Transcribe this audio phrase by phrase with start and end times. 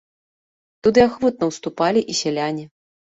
[0.87, 2.65] Туды ахвотна ўступалі і сяляне.